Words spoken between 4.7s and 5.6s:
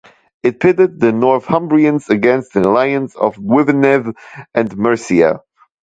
Mercia.